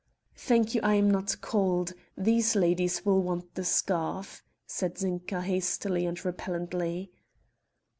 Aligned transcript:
"Thank 0.35 0.73
you, 0.73 0.81
I 0.81 0.95
am 0.95 1.11
not 1.11 1.41
cold; 1.41 1.93
these 2.17 2.55
ladies 2.55 3.05
will 3.05 3.21
want 3.21 3.53
the 3.53 3.63
scarf," 3.63 4.43
said 4.65 4.97
Zinka 4.97 5.43
hastily 5.43 6.07
and 6.07 6.17
repellently. 6.25 7.11